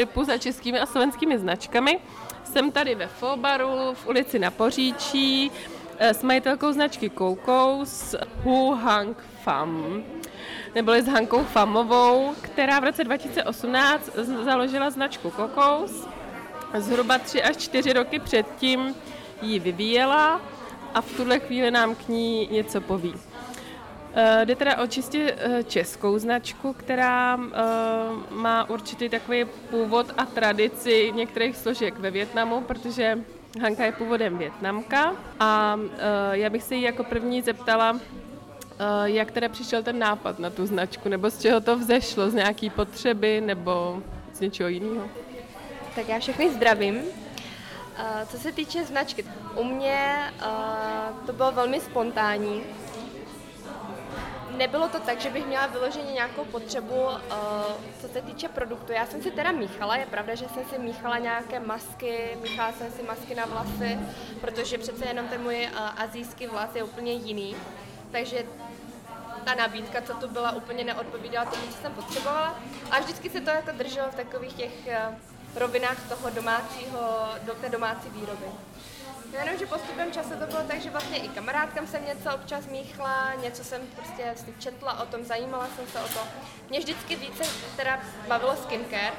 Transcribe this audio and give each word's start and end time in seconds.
tripu 0.00 0.24
za 0.24 0.38
českými 0.38 0.80
a 0.80 0.86
slovenskými 0.86 1.38
značkami. 1.38 1.98
Jsem 2.44 2.72
tady 2.72 2.94
ve 2.94 3.06
Fobaru 3.06 3.92
v 3.94 4.08
ulici 4.08 4.38
na 4.38 4.50
Poříčí 4.50 5.52
eh, 5.98 6.14
s 6.14 6.22
majitelkou 6.22 6.72
značky 6.72 7.08
Koukous 7.08 8.14
Hu 8.42 8.74
Hang 8.74 9.16
Fam 9.44 10.02
neboli 10.74 11.02
s 11.02 11.06
Hankou 11.06 11.44
Famovou, 11.44 12.34
která 12.40 12.80
v 12.80 12.84
roce 12.84 13.04
2018 13.04 14.10
založila 14.44 14.90
značku 14.90 15.30
Kokous. 15.30 16.08
Zhruba 16.78 17.18
tři 17.18 17.42
až 17.42 17.56
čtyři 17.56 17.92
roky 17.92 18.18
předtím 18.18 18.94
ji 19.42 19.58
vyvíjela 19.58 20.40
a 20.94 21.00
v 21.00 21.12
tuhle 21.16 21.38
chvíli 21.38 21.70
nám 21.70 21.94
k 21.94 22.08
ní 22.08 22.48
něco 22.52 22.80
poví. 22.80 23.14
Uh, 24.10 24.44
jde 24.44 24.56
teda 24.56 24.78
o 24.78 24.86
čistě 24.86 25.32
uh, 25.32 25.62
českou 25.62 26.18
značku, 26.18 26.72
která 26.72 27.36
uh, 27.36 27.42
má 28.30 28.70
určitý 28.70 29.08
takový 29.08 29.44
původ 29.44 30.06
a 30.16 30.26
tradici 30.26 31.12
některých 31.14 31.56
složek 31.56 31.98
ve 31.98 32.10
Větnamu, 32.10 32.60
protože 32.60 33.18
Hanka 33.60 33.84
je 33.84 33.92
původem 33.92 34.38
Větnamka 34.38 35.12
a 35.40 35.78
já 36.32 36.50
bych 36.50 36.62
se 36.62 36.74
jí 36.74 36.82
jako 36.82 37.04
první 37.04 37.42
zeptala, 37.42 38.00
jak 39.04 39.30
teda 39.30 39.48
přišel 39.48 39.82
ten 39.82 39.98
nápad 39.98 40.38
na 40.38 40.50
tu 40.50 40.66
značku, 40.66 41.08
nebo 41.08 41.30
z 41.30 41.40
čeho 41.40 41.60
to 41.60 41.76
vzešlo, 41.76 42.30
z 42.30 42.34
nějaký 42.34 42.70
potřeby 42.70 43.40
nebo 43.40 44.02
z 44.32 44.40
něčeho 44.40 44.68
jiného? 44.68 45.08
Tak 45.94 46.08
já 46.08 46.18
všechny 46.18 46.50
zdravím. 46.50 47.02
Co 48.26 48.38
se 48.38 48.52
týče 48.52 48.84
značky, 48.84 49.24
u 49.56 49.64
mě 49.64 50.16
to 51.26 51.32
bylo 51.32 51.52
velmi 51.52 51.80
spontánní 51.80 52.62
nebylo 54.56 54.88
to 54.88 55.00
tak, 55.00 55.20
že 55.20 55.30
bych 55.30 55.46
měla 55.46 55.66
vyloženě 55.66 56.12
nějakou 56.12 56.44
potřebu, 56.44 57.02
uh, 57.02 57.12
co 58.00 58.08
se 58.08 58.22
týče 58.22 58.48
produktu. 58.48 58.92
Já 58.92 59.06
jsem 59.06 59.22
si 59.22 59.30
teda 59.30 59.52
míchala, 59.52 59.96
je 59.96 60.06
pravda, 60.06 60.34
že 60.34 60.48
jsem 60.48 60.64
si 60.64 60.78
míchala 60.78 61.18
nějaké 61.18 61.60
masky, 61.60 62.38
míchala 62.42 62.72
jsem 62.72 62.92
si 62.92 63.02
masky 63.02 63.34
na 63.34 63.46
vlasy, 63.46 63.98
protože 64.40 64.78
přece 64.78 65.06
jenom 65.06 65.28
ten 65.28 65.42
můj 65.42 65.68
uh, 65.72 66.02
azijský 66.02 66.46
vlas 66.46 66.74
je 66.74 66.82
úplně 66.82 67.12
jiný. 67.12 67.56
Takže 68.10 68.44
ta 69.44 69.54
nabídka, 69.54 70.02
co 70.02 70.14
tu 70.14 70.28
byla, 70.28 70.52
úplně 70.52 70.84
neodpovídala 70.84 71.50
tomu, 71.50 71.62
co 71.66 71.78
jsem 71.78 71.92
potřebovala. 71.92 72.60
A 72.90 73.00
vždycky 73.00 73.30
se 73.30 73.40
to 73.40 73.50
jako 73.50 73.72
drželo 73.72 74.08
v 74.10 74.14
takových 74.14 74.52
těch 74.52 74.72
uh, 74.86 75.14
rovinách 75.56 76.08
toho 76.08 76.30
domácího, 76.30 77.00
do 77.42 77.54
té 77.54 77.68
domácí 77.68 78.08
výroby. 78.10 78.46
Jenom, 79.32 79.58
že 79.58 79.66
postupem 79.66 80.12
času 80.12 80.30
to 80.30 80.46
bylo 80.46 80.62
tak, 80.68 80.80
že 80.80 80.90
vlastně 80.90 81.18
i 81.18 81.28
kamarádkám 81.28 81.86
jsem 81.86 82.06
něco 82.06 82.34
občas 82.34 82.66
míchla, 82.66 83.34
něco 83.34 83.64
jsem 83.64 83.80
prostě 83.96 84.34
si 84.36 84.54
četla 84.58 85.00
o 85.02 85.06
tom, 85.06 85.24
zajímala 85.24 85.66
jsem 85.76 85.86
se 85.86 86.00
o 86.00 86.08
to. 86.08 86.20
Mě 86.70 86.78
vždycky 86.78 87.16
více 87.16 87.42
teda 87.76 88.00
bavilo 88.28 88.56
skincare 88.56 89.12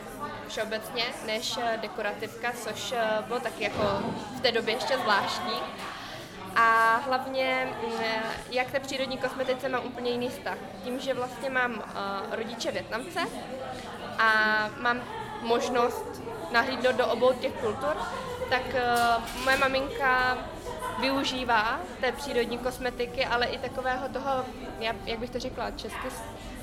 všeobecně, 0.48 1.04
než 1.26 1.58
eh, 1.58 1.80
dekorativka, 1.82 2.52
což 2.64 2.92
eh, 2.92 3.24
bylo 3.28 3.40
taky 3.40 3.64
jako 3.64 3.84
v 4.38 4.42
té 4.42 4.52
době 4.52 4.74
ještě 4.74 4.98
zvláštní. 4.98 5.60
A 6.56 6.98
hlavně, 7.06 7.74
mm, 7.88 8.04
jak 8.50 8.72
té 8.72 8.80
přírodní 8.80 9.18
kosmetice 9.18 9.70
mám 9.70 9.86
úplně 9.86 10.12
jiný 10.12 10.30
vztah. 10.30 10.58
Tím, 10.84 11.00
že 11.00 11.14
vlastně 11.14 11.50
mám 11.50 11.84
rodiče 12.32 12.72
Větnamce 12.72 13.20
a 14.18 14.32
mám 14.78 15.02
možnost 15.42 16.22
nahlídnout 16.52 16.96
do 16.96 17.08
obou 17.08 17.34
těch 17.34 17.54
kultur, 17.54 17.98
tak 18.52 18.76
uh, 18.76 19.44
moje 19.44 19.58
maminka 19.58 20.38
využívá 21.00 21.80
té 22.02 22.12
přírodní 22.12 22.58
kosmetiky, 22.58 23.26
ale 23.26 23.46
i 23.46 23.58
takového 23.58 24.10
toho, 24.10 24.46
jak 25.06 25.20
bych 25.20 25.30
to 25.30 25.40
řekla 25.40 25.72
česky, 25.72 26.08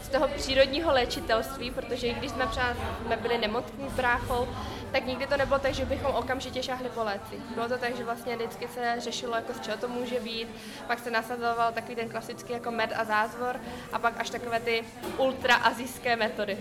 z 0.03 0.09
toho 0.09 0.28
přírodního 0.28 0.93
léčitelství, 0.93 1.71
protože 1.71 2.06
i 2.06 2.15
když 2.15 2.31
jsme 2.31 2.47
třeba 2.47 2.66
jsme 3.04 3.16
byli 3.16 3.38
nemocní 3.38 3.88
s 3.88 3.93
bráchou, 3.93 4.49
tak 4.93 5.06
nikdy 5.06 5.26
to 5.26 5.37
nebylo 5.37 5.59
tak, 5.59 5.75
že 5.75 5.84
bychom 5.84 6.15
okamžitě 6.15 6.62
šáhli 6.62 6.88
po 6.88 7.04
léci. 7.04 7.37
Bylo 7.54 7.69
to 7.69 7.78
tak, 7.78 7.97
že 7.97 8.05
vlastně 8.05 8.37
vždycky 8.37 8.69
se 8.69 8.94
řešilo, 8.99 9.37
jako 9.37 9.53
z 9.53 9.60
čeho 9.60 9.76
to 9.76 9.88
může 9.88 10.20
být, 10.20 10.49
pak 10.87 10.99
se 10.99 11.10
nasazoval 11.10 11.72
takový 11.72 11.97
ten 11.97 12.09
klasický 12.09 12.53
jako 12.53 12.70
med 12.70 12.93
a 12.97 13.05
zázvor 13.05 13.60
a 13.93 13.99
pak 13.99 14.20
až 14.20 14.31
takové 14.31 14.60
ty 14.60 14.84
ultra 15.19 15.55
azijské 15.55 16.16
metody. 16.16 16.59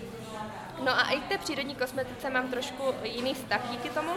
No 0.84 0.98
a 0.98 1.10
i 1.10 1.20
k 1.20 1.28
té 1.28 1.38
přírodní 1.38 1.74
kosmetice 1.74 2.30
mám 2.30 2.48
trošku 2.48 2.94
jiný 3.02 3.34
vztah 3.34 3.70
díky 3.70 3.90
tomu, 3.90 4.10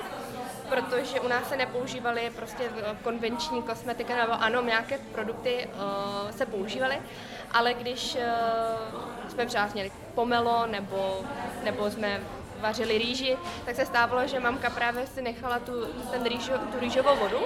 protože 0.71 1.19
u 1.19 1.27
nás 1.27 1.49
se 1.49 1.57
nepoužívaly 1.57 2.31
prostě 2.35 2.63
konvenční 3.03 3.61
kosmetika, 3.61 4.15
nebo 4.15 4.33
ano, 4.33 4.61
nějaké 4.61 4.97
produkty 4.97 5.67
uh, 5.67 6.31
se 6.31 6.45
používaly, 6.45 7.01
ale 7.51 7.73
když 7.73 8.15
uh, 8.15 9.31
jsme 9.31 9.45
třeba 9.45 9.69
měli 9.73 9.91
pomelo 10.15 10.67
nebo, 10.67 11.21
nebo 11.63 11.91
jsme 11.91 12.21
vařili 12.59 12.97
rýži, 12.97 13.37
tak 13.65 13.75
se 13.75 13.85
stávalo, 13.85 14.27
že 14.27 14.39
mamka 14.39 14.69
právě 14.69 15.07
si 15.07 15.21
nechala 15.21 15.59
tu, 15.59 15.85
ten 16.11 16.23
rýžo, 16.23 16.53
tu 16.57 16.79
rýžovou 16.79 17.15
vodu 17.15 17.39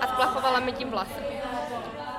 a 0.00 0.06
splachovala 0.06 0.60
mi 0.60 0.72
tím 0.72 0.90
vlasem. 0.90 1.27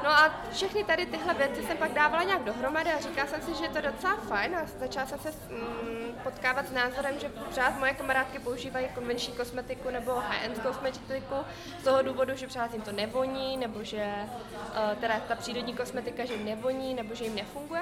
No 0.10 0.16
a 0.16 0.32
všechny 0.52 0.84
tady 0.84 1.06
tyhle 1.06 1.34
věci 1.34 1.64
jsem 1.64 1.78
pak 1.78 1.94
dávala 1.94 2.24
nějak 2.24 2.44
dohromady 2.44 2.92
a 2.92 3.00
říkala 3.00 3.28
jsem 3.28 3.42
si, 3.42 3.54
že 3.56 3.64
je 3.64 3.70
to 3.70 3.82
docela 3.82 4.16
fajn 4.16 4.56
a 4.56 4.66
začala 4.80 5.08
jsem 5.08 5.20
se 5.20 5.32
mm, 5.32 6.16
potkávat 6.24 6.68
s 6.68 6.72
názorem, 6.72 7.20
že 7.20 7.30
pořád 7.30 7.80
moje 7.80 7.94
kamarádky 7.94 8.40
používají 8.40 8.88
konvenční 8.96 9.34
kosmetiku 9.34 9.90
nebo 9.90 10.12
high-end 10.12 10.60
kosmetiku 10.60 11.36
z 11.82 11.84
toho 11.84 12.02
důvodu, 12.02 12.36
že 12.36 12.48
pořád 12.48 12.74
jim 12.74 12.82
to 12.82 12.92
nevoní, 12.92 13.58
nebo 13.58 13.84
že 13.84 14.14
uh, 14.16 15.00
teda 15.02 15.20
ta 15.20 15.36
přírodní 15.36 15.74
kosmetika, 15.74 16.26
že 16.26 16.34
jim 16.34 16.46
nevoní, 16.46 16.94
nebo 16.94 17.16
že 17.16 17.24
jim 17.24 17.36
nefunguje. 17.36 17.82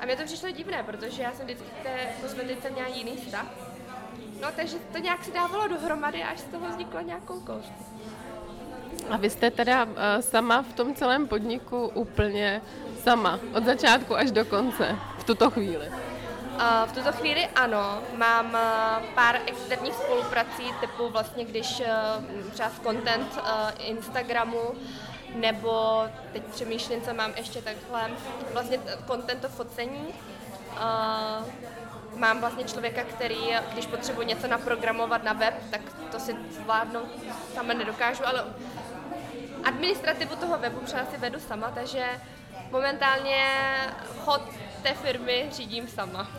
A 0.00 0.04
mě 0.04 0.16
to 0.16 0.24
přišlo 0.24 0.50
divné, 0.50 0.82
protože 0.82 1.22
já 1.22 1.32
jsem 1.32 1.44
vždycky 1.44 1.70
k 1.70 1.82
té 1.82 2.08
kosmetice 2.22 2.70
měla 2.70 2.88
jiný 2.88 3.16
vztah. 3.16 3.46
No 4.40 4.48
takže 4.56 4.78
to 4.78 4.98
nějak 4.98 5.24
si 5.24 5.32
dávalo 5.32 5.68
dohromady, 5.68 6.22
až 6.22 6.38
z 6.38 6.44
toho 6.44 6.68
vznikla 6.68 7.02
nějakou 7.02 7.40
koušku. 7.40 7.84
A 9.10 9.16
vy 9.16 9.30
jste 9.30 9.50
teda 9.50 9.84
uh, 9.84 9.90
sama 10.20 10.62
v 10.62 10.72
tom 10.72 10.94
celém 10.94 11.28
podniku 11.28 11.86
úplně 11.94 12.62
sama, 13.02 13.38
od 13.54 13.64
začátku 13.64 14.16
až 14.16 14.30
do 14.30 14.44
konce, 14.44 14.96
v 15.18 15.24
tuto 15.24 15.50
chvíli? 15.50 15.92
V 16.86 16.92
tuto 16.92 17.12
chvíli 17.12 17.46
ano, 17.46 17.98
mám 18.16 18.46
uh, 18.46 19.04
pár 19.14 19.40
externích 19.46 19.94
spoluprací, 19.94 20.62
typu 20.80 21.08
vlastně, 21.08 21.44
když 21.44 21.80
uh, 21.80 22.50
třeba 22.50 22.68
v 22.68 22.80
content 22.80 23.38
Instagramu, 23.78 24.74
nebo 25.34 26.02
teď 26.32 26.42
přemýšlím, 26.42 27.02
co 27.02 27.14
mám 27.14 27.32
ještě 27.36 27.62
takhle, 27.62 28.10
vlastně 28.52 28.80
content 29.06 29.40
to 29.40 29.48
focení. 29.48 30.14
Mám 32.16 32.40
vlastně 32.40 32.64
člověka, 32.64 33.04
který, 33.04 33.36
když 33.72 33.86
potřebuji 33.86 34.26
něco 34.26 34.46
naprogramovat 34.48 35.24
na 35.24 35.32
web, 35.32 35.54
tak 35.70 35.80
to 36.12 36.20
si 36.20 36.36
zvládnout 36.50 37.08
sama 37.54 37.72
nedokážu, 37.72 38.26
ale 38.26 38.44
administrativu 39.64 40.36
toho 40.36 40.58
webu 40.58 40.80
třeba 40.80 41.04
si 41.04 41.18
vedu 41.18 41.40
sama, 41.40 41.70
takže 41.70 42.04
momentálně 42.70 43.44
chod 44.18 44.42
té 44.82 44.94
firmy 44.94 45.46
řídím 45.52 45.88
sama. 45.88 46.30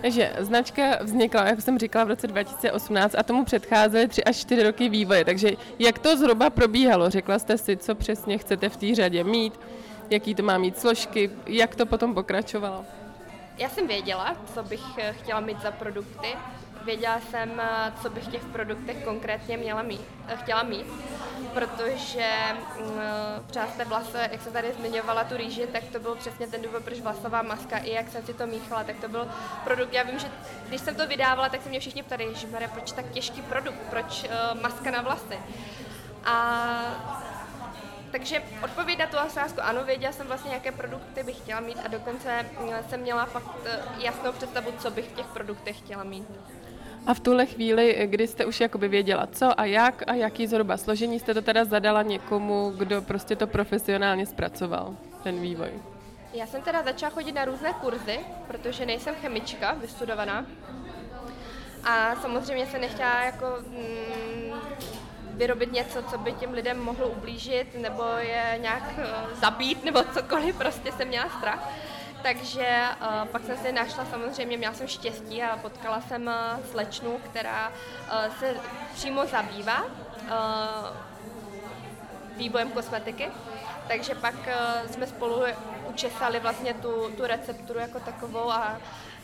Takže 0.00 0.32
značka 0.38 0.82
vznikla, 1.00 1.46
jak 1.46 1.62
jsem 1.62 1.78
říkala, 1.78 2.04
v 2.04 2.08
roce 2.08 2.26
2018 2.26 3.14
a 3.18 3.22
tomu 3.22 3.44
předcházely 3.44 4.08
tři 4.08 4.24
až 4.24 4.36
čtyři 4.36 4.62
roky 4.62 4.88
vývoje. 4.88 5.24
Takže 5.24 5.50
jak 5.78 5.98
to 5.98 6.16
zhruba 6.16 6.50
probíhalo? 6.50 7.10
Řekla 7.10 7.38
jste 7.38 7.58
si, 7.58 7.76
co 7.76 7.94
přesně 7.94 8.38
chcete 8.38 8.68
v 8.68 8.76
té 8.76 8.94
řadě 8.94 9.24
mít, 9.24 9.60
jaký 10.10 10.34
to 10.34 10.42
má 10.42 10.58
mít 10.58 10.78
složky, 10.78 11.30
jak 11.46 11.76
to 11.76 11.86
potom 11.86 12.14
pokračovalo? 12.14 12.84
Já 13.58 13.68
jsem 13.68 13.86
věděla, 13.86 14.36
co 14.54 14.62
bych 14.62 14.82
chtěla 15.10 15.40
mít 15.40 15.62
za 15.62 15.70
produkty. 15.70 16.36
Věděla 16.84 17.20
jsem, 17.20 17.62
co 18.02 18.10
bych 18.10 18.24
v 18.24 18.30
těch 18.30 18.44
produktech 18.44 19.04
konkrétně 19.04 19.56
měla 19.56 19.82
mít, 19.82 20.00
chtěla 20.36 20.62
mít 20.62 20.86
protože 21.54 22.30
mm, 22.80 23.00
třeba 23.46 23.66
z 23.66 23.76
té 23.76 23.84
vlase, 23.84 24.28
jak 24.32 24.42
se 24.42 24.50
tady 24.50 24.72
zmiňovala 24.72 25.24
tu 25.24 25.36
rýži, 25.36 25.66
tak 25.66 25.84
to 25.92 25.98
byl 25.98 26.14
přesně 26.14 26.46
ten 26.46 26.62
důvod, 26.62 26.84
proč 26.84 27.00
vlasová 27.00 27.42
maska, 27.42 27.78
i 27.78 27.90
jak 27.90 28.08
jsem 28.08 28.26
si 28.26 28.34
to 28.34 28.46
míchala, 28.46 28.84
tak 28.84 28.96
to 29.00 29.08
byl 29.08 29.28
produkt, 29.64 29.92
já 29.92 30.02
vím, 30.02 30.18
že 30.18 30.30
když 30.68 30.80
jsem 30.80 30.94
to 30.94 31.06
vydávala, 31.06 31.48
tak 31.48 31.62
se 31.62 31.68
mě 31.68 31.80
všichni 31.80 32.02
ptali, 32.02 32.34
že 32.34 32.46
proč 32.72 32.92
tak 32.92 33.10
těžký 33.10 33.42
produkt, 33.42 33.78
proč 33.90 34.26
maska 34.62 34.90
na 34.90 35.02
vlasy. 35.02 35.38
A 36.24 37.27
takže 38.12 38.42
odpověď 38.64 38.98
na 38.98 39.06
tu 39.06 39.16
otázku, 39.16 39.60
ano, 39.62 39.84
věděla 39.84 40.12
jsem 40.12 40.26
vlastně, 40.26 40.52
jaké 40.52 40.72
produkty 40.72 41.22
bych 41.22 41.36
chtěla 41.36 41.60
mít 41.60 41.78
a 41.84 41.88
dokonce 41.88 42.46
jsem 42.88 43.00
měla 43.00 43.24
fakt 43.24 43.50
eh, 43.64 43.80
jasnou 43.98 44.32
představu, 44.32 44.72
co 44.78 44.90
bych 44.90 45.08
v 45.08 45.12
těch 45.12 45.26
produktech 45.26 45.78
chtěla 45.78 46.04
mít. 46.04 46.28
A 47.06 47.14
v 47.14 47.20
tuhle 47.20 47.46
chvíli, 47.46 48.06
kdy 48.10 48.26
jste 48.26 48.44
už 48.44 48.60
jakoby 48.60 48.88
věděla 48.88 49.26
co 49.32 49.60
a 49.60 49.64
jak 49.64 50.02
a 50.06 50.14
jaký 50.14 50.46
zhruba 50.46 50.76
složení, 50.76 51.20
jste 51.20 51.34
to 51.34 51.42
teda 51.42 51.64
zadala 51.64 52.02
někomu, 52.02 52.72
kdo 52.76 53.02
prostě 53.02 53.36
to 53.36 53.46
profesionálně 53.46 54.26
zpracoval, 54.26 54.96
ten 55.22 55.40
vývoj? 55.40 55.70
Já 56.32 56.46
jsem 56.46 56.62
teda 56.62 56.82
začala 56.82 57.10
chodit 57.10 57.32
na 57.32 57.44
různé 57.44 57.72
kurzy, 57.72 58.20
protože 58.46 58.86
nejsem 58.86 59.14
chemička 59.14 59.72
vystudovaná. 59.72 60.46
A 61.84 62.16
samozřejmě 62.22 62.66
se 62.66 62.78
nechtěla 62.78 63.22
jako 63.22 63.46
mm, 63.66 64.27
vyrobit 65.38 65.72
něco, 65.72 66.02
co 66.02 66.18
by 66.18 66.32
těm 66.32 66.52
lidem 66.52 66.78
mohlo 66.78 67.08
ublížit, 67.08 67.74
nebo 67.74 68.04
je 68.18 68.58
nějak 68.60 68.82
uh, 68.98 69.38
zabít, 69.40 69.84
nebo 69.84 70.02
cokoliv, 70.02 70.56
prostě 70.56 70.92
jsem 70.92 71.08
měla 71.08 71.28
strach. 71.38 71.68
Takže 72.22 72.82
uh, 73.00 73.28
pak 73.28 73.44
jsem 73.44 73.56
si 73.56 73.72
našla, 73.72 74.04
samozřejmě 74.04 74.56
měla 74.56 74.74
jsem 74.74 74.88
štěstí 74.88 75.42
a 75.42 75.56
potkala 75.56 76.00
jsem 76.00 76.26
uh, 76.26 76.64
slečnu, 76.70 77.18
která 77.30 77.68
uh, 77.68 78.34
se 78.34 78.54
přímo 78.94 79.26
zabývá 79.26 79.84
vývojem 82.36 82.70
kosmetiky. 82.70 83.28
Takže 83.88 84.14
pak 84.14 84.34
jsme 84.90 85.06
spolu 85.06 85.42
učesali 85.88 86.40
vlastně 86.40 86.74
tu, 86.74 87.10
tu 87.16 87.26
recepturu 87.26 87.78
jako 87.78 88.00
takovou 88.00 88.50
a 88.50 88.76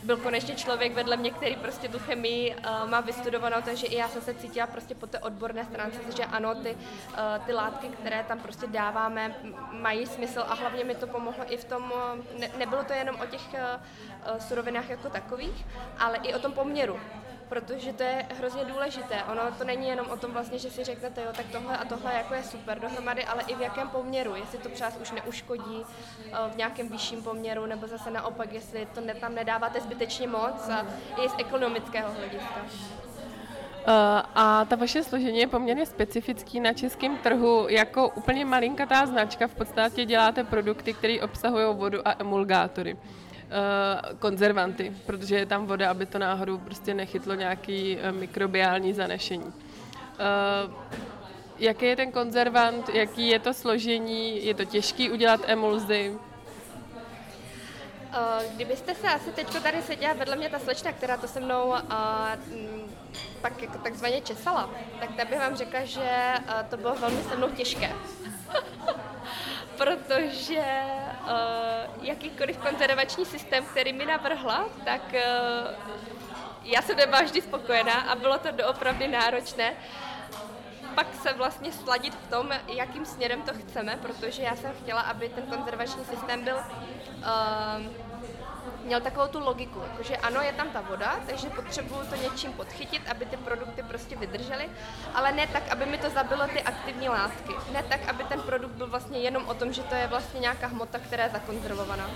byl 0.03 0.17
konečně 0.17 0.55
člověk 0.55 0.95
vedle 0.95 1.17
mě, 1.17 1.31
který 1.31 1.57
prostě 1.57 1.89
tu 1.89 1.99
chemii 1.99 2.55
uh, 2.55 2.91
má 2.91 3.01
vystudovanou, 3.01 3.57
takže 3.65 3.87
i 3.87 3.97
já 3.97 4.09
jsem 4.09 4.23
se 4.23 4.35
cítila 4.35 4.67
prostě 4.67 4.95
po 4.95 5.07
té 5.07 5.19
odborné 5.19 5.65
stránce, 5.65 5.99
že 6.17 6.25
ano, 6.25 6.55
ty, 6.55 6.71
uh, 6.71 7.47
ty 7.47 7.53
látky, 7.53 7.89
které 7.89 8.25
tam 8.29 8.39
prostě 8.39 8.67
dáváme, 8.67 9.35
mají 9.71 10.07
smysl 10.07 10.45
a 10.49 10.55
hlavně 10.55 10.85
mi 10.85 10.95
to 10.95 11.07
pomohlo 11.07 11.45
i 11.49 11.57
v 11.57 11.65
tom, 11.65 11.93
ne, 12.39 12.51
nebylo 12.59 12.85
to 12.85 12.93
jenom 12.93 13.17
o 13.21 13.27
těch 13.27 13.43
uh, 13.53 14.39
surovinách 14.39 14.91
jako 14.91 15.09
takových, 15.11 15.67
ale 15.99 16.17
i 16.17 16.35
o 16.35 16.39
tom 16.39 16.53
poměru 16.53 17.01
protože 17.55 17.93
to 17.93 18.03
je 18.03 18.27
hrozně 18.39 18.65
důležité. 18.65 19.15
Ono 19.33 19.43
to 19.59 19.65
není 19.65 19.89
jenom 19.89 20.07
o 20.11 20.17
tom 20.17 20.33
vlastně, 20.33 20.59
že 20.59 20.71
si 20.71 20.85
řeknete, 20.85 21.23
jo, 21.23 21.29
tak 21.37 21.47
tohle 21.53 21.77
a 21.77 21.85
tohle 21.85 22.15
jako 22.15 22.35
je 22.35 22.43
super 22.43 22.81
dohromady, 22.81 23.25
ale 23.25 23.43
i 23.47 23.55
v 23.55 23.61
jakém 23.61 23.89
poměru, 23.89 24.35
jestli 24.37 24.59
to 24.59 24.69
přás 24.69 24.99
už 25.03 25.11
neuškodí 25.11 25.83
eh, 25.83 26.37
v 26.53 26.57
nějakém 26.57 26.89
vyšším 26.89 27.23
poměru, 27.23 27.67
nebo 27.67 27.87
zase 27.87 28.11
naopak, 28.11 28.53
jestli 28.53 28.87
to 28.95 29.01
ne, 29.01 29.15
tam 29.15 29.35
nedáváte 29.35 29.81
zbytečně 29.81 30.29
moc 30.29 30.69
a 30.69 30.87
i 31.25 31.29
z 31.29 31.33
ekonomického 31.39 32.13
hlediska. 32.13 32.61
Uh, 33.87 33.93
a 34.35 34.65
ta 34.65 34.77
vaše 34.77 35.03
složení 35.03 35.39
je 35.39 35.47
poměrně 35.47 35.87
specifický 35.87 36.61
na 36.61 36.73
českém 36.73 37.17
trhu. 37.17 37.67
Jako 37.69 38.09
úplně 38.09 38.45
malinkatá 38.45 39.07
značka 39.07 39.47
v 39.47 39.55
podstatě 39.55 40.05
děláte 40.05 40.45
produkty, 40.45 40.93
které 40.93 41.21
obsahují 41.21 41.77
vodu 41.77 42.09
a 42.09 42.15
emulgátory. 42.19 42.97
Eh, 43.57 44.15
konzervanty, 44.19 44.93
protože 45.07 45.37
je 45.37 45.47
tam 45.47 45.67
voda, 45.67 45.91
aby 45.91 46.07
to 46.07 46.19
náhodou 46.19 46.59
prostě 46.59 46.95
nechytlo 46.95 47.35
nějaký 47.35 47.97
uh, 47.97 48.17
mikrobiální 48.19 48.93
zanešení. 48.93 49.45
Uh, 49.45 50.73
jaký 51.59 51.87
je 51.87 51.97
ten 51.97 52.13
konzervant, 52.13 52.89
jaký 52.89 53.29
je 53.29 53.39
to 53.39 53.55
složení, 53.55 54.47
je 54.47 54.55
to 54.55 54.65
těžký 54.65 55.11
udělat 55.11 55.41
emulzi? 55.47 56.19
Kdybyste 58.55 58.95
se 58.95 59.09
asi 59.09 59.31
teď 59.31 59.63
tady 59.63 59.83
seděla 59.83 60.13
vedle 60.13 60.37
mě 60.37 60.51
ta 60.51 60.59
slečna, 60.59 60.93
která 60.93 61.17
to 61.17 61.29
se 61.29 61.41
mnou 61.41 61.69
uh, 61.69 61.77
pak 63.41 63.63
jako 63.63 63.79
takzvaně 63.79 64.21
česala, 64.21 64.71
tak 65.01 65.17
ta 65.17 65.25
bych 65.25 65.39
vám 65.39 65.57
řekla, 65.57 65.85
že 65.85 66.35
uh, 66.39 66.69
to 66.71 66.77
bylo 66.77 66.95
velmi 66.95 67.23
se 67.23 67.37
mnou 67.37 67.51
těžké. 67.51 67.93
protože 69.77 70.65
uh, 71.23 72.05
jakýkoliv 72.05 72.57
konzervační 72.57 73.25
systém, 73.25 73.65
který 73.65 73.93
mi 73.93 74.07
navrhla, 74.07 74.65
tak 74.85 75.03
uh, 75.13 75.95
já 76.65 76.83
jsem 76.83 76.97
nebyla 76.97 77.23
vždy 77.23 77.43
spokojená 77.43 77.93
a 77.93 78.15
bylo 78.15 78.39
to 78.39 78.51
doopravdy 78.51 79.09
náročné. 79.09 79.73
Pak 80.95 81.07
se 81.23 81.33
vlastně 81.33 81.73
sladit 81.73 82.15
v 82.15 82.31
tom, 82.31 82.51
jakým 82.69 83.07
směrem 83.07 83.43
to 83.43 83.53
chceme, 83.55 83.99
protože 84.03 84.43
já 84.43 84.57
jsem 84.57 84.73
chtěla, 84.83 85.01
aby 85.01 85.29
ten 85.29 85.45
konzervační 85.47 86.05
systém 86.05 86.45
byl 86.45 86.57
uh, 86.57 88.04
měl 88.85 89.01
takovou 89.01 89.29
tu 89.29 89.41
logiku, 89.41 89.83
že 90.01 90.17
ano, 90.17 90.41
je 90.41 90.53
tam 90.53 90.69
ta 90.71 90.81
voda, 90.81 91.21
takže 91.27 91.51
potřebuju 91.51 92.07
to 92.07 92.17
něčím 92.17 92.53
podchytit, 92.53 93.03
aby 93.11 93.27
ty 93.27 93.37
produkty 93.37 93.83
prostě 93.83 94.17
vydržely, 94.17 94.71
ale 95.15 95.33
ne 95.33 95.47
tak, 95.47 95.63
aby 95.69 95.87
mi 95.87 95.99
to 95.99 96.11
zabilo 96.11 96.47
ty 96.47 96.63
aktivní 96.63 97.09
látky. 97.09 97.53
Ne 97.73 97.83
tak, 97.83 98.09
aby 98.09 98.25
ten 98.25 98.41
produkt 98.41 98.73
byl 98.73 98.87
vlastně 98.87 99.19
jenom 99.19 99.49
o 99.49 99.55
tom, 99.55 99.73
že 99.73 99.83
to 99.83 99.95
je 99.95 100.07
vlastně 100.07 100.41
nějaká 100.41 100.67
hmota, 100.67 100.99
která 100.99 101.25
je 101.25 101.31
zakonzervovaná. 101.31 102.11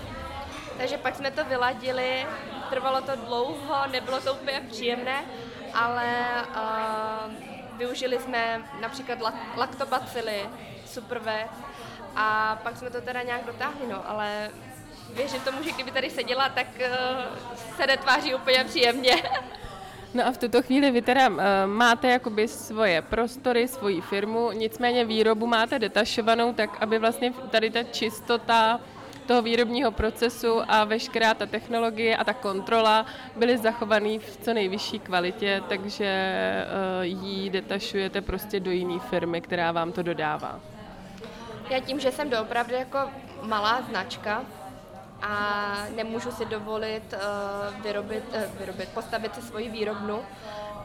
Takže 0.77 0.97
pak 0.97 1.15
jsme 1.15 1.31
to 1.31 1.45
vyladili, 1.45 2.27
trvalo 2.69 3.01
to 3.01 3.15
dlouho, 3.15 3.87
nebylo 3.91 4.21
to 4.21 4.33
úplně 4.33 4.61
příjemné, 4.71 5.23
ale 5.73 6.25
uh, 6.49 7.33
využili 7.77 8.19
jsme 8.19 8.61
například 8.81 9.19
laktobacily, 9.57 10.49
super 10.85 11.19
věc, 11.19 11.51
a 12.15 12.59
pak 12.63 12.77
jsme 12.77 12.89
to 12.89 13.01
teda 13.01 13.21
nějak 13.23 13.45
dotáhli, 13.45 13.87
no, 13.87 14.09
ale 14.09 14.49
věřím 15.13 15.41
tomu, 15.41 15.63
že 15.63 15.71
kdyby 15.71 15.91
tady 15.91 16.09
seděla, 16.09 16.49
tak 16.49 16.67
uh, 16.79 17.55
se 17.77 17.87
netváří 17.87 18.35
úplně 18.35 18.63
příjemně. 18.63 19.15
No 20.13 20.27
a 20.27 20.31
v 20.31 20.37
tuto 20.37 20.61
chvíli 20.61 20.91
vy 20.91 21.01
teda 21.01 21.29
uh, 21.29 21.37
máte 21.65 22.07
jakoby 22.07 22.47
svoje 22.47 23.01
prostory, 23.01 23.67
svoji 23.67 24.01
firmu, 24.01 24.51
nicméně 24.51 25.05
výrobu 25.05 25.47
máte 25.47 25.79
detašovanou 25.79 26.53
tak, 26.53 26.77
aby 26.81 26.99
vlastně 26.99 27.33
tady 27.49 27.69
ta 27.69 27.83
čistota 27.83 28.79
toho 29.27 29.41
výrobního 29.41 29.91
procesu 29.91 30.61
a 30.67 30.83
veškerá 30.83 31.33
ta 31.33 31.45
technologie 31.45 32.17
a 32.17 32.23
ta 32.23 32.33
kontrola 32.33 33.05
byly 33.35 33.57
zachovaný 33.57 34.19
v 34.19 34.37
co 34.37 34.53
nejvyšší 34.53 34.99
kvalitě, 34.99 35.61
takže 35.69 36.11
uh, 36.99 37.05
ji 37.05 37.49
detašujete 37.49 38.21
prostě 38.21 38.59
do 38.59 38.71
jiné 38.71 38.99
firmy, 38.99 39.41
která 39.41 39.71
vám 39.71 39.91
to 39.91 40.03
dodává. 40.03 40.59
Já 41.69 41.79
tím, 41.79 41.99
že 41.99 42.11
jsem 42.11 42.29
doopravdy 42.29 42.73
jako 42.73 42.99
malá 43.41 43.81
značka, 43.89 44.45
a 45.21 45.75
nemůžu 45.95 46.31
si 46.31 46.45
dovolit 46.45 47.13
uh, 47.13 47.83
vyrobit, 47.83 48.23
uh, 48.35 48.59
vyrobit, 48.59 48.89
postavit 48.89 49.35
si 49.35 49.41
svoji 49.41 49.69
výrobnu. 49.69 50.21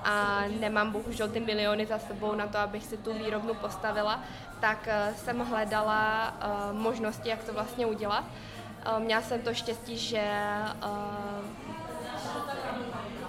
A 0.04 0.44
nemám 0.60 0.90
bohužel 0.90 1.28
ty 1.28 1.40
miliony 1.40 1.86
za 1.86 1.98
sebou 1.98 2.34
na 2.34 2.46
to, 2.46 2.58
abych 2.58 2.84
si 2.84 2.96
tu 2.96 3.14
výrobnu 3.14 3.54
postavila, 3.54 4.20
tak 4.60 4.88
uh, 4.88 5.16
jsem 5.16 5.38
hledala 5.38 6.34
uh, 6.34 6.76
možnosti, 6.78 7.28
jak 7.28 7.44
to 7.44 7.52
vlastně 7.52 7.86
udělat. 7.86 8.24
Uh, 8.24 8.98
měla 8.98 9.22
jsem 9.22 9.42
to 9.42 9.54
štěstí, 9.54 9.98
že 9.98 10.24